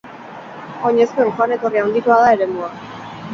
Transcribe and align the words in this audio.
Oinezkoen 0.89 1.29
joan-etorri 1.35 1.83
handikoa 1.83 2.19
da 2.25 2.33
eremua. 2.39 2.73